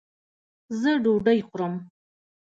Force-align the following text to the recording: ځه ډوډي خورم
ځه 0.79 0.91
ډوډي 1.03 1.39
خورم 1.47 1.73